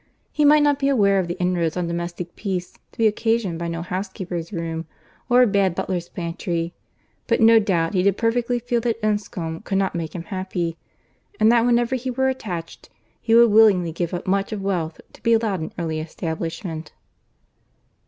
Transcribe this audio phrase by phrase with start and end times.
[0.31, 3.67] He might not be aware of the inroads on domestic peace to be occasioned by
[3.67, 4.87] no housekeeper's room,
[5.29, 6.73] or a bad butler's pantry,
[7.27, 10.75] but no doubt he did perfectly feel that Enscombe could not make him happy,
[11.39, 12.89] and that whenever he were attached,
[13.21, 16.93] he would willingly give up much of wealth to be allowed an early establishment.